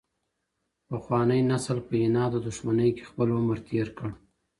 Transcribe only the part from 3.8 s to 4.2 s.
کړ.